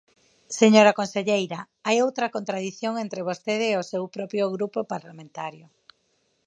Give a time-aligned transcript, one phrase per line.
[0.61, 5.65] Señora conselleira, hai outra contradición entre vostede e o seu propio grupo parlamentario.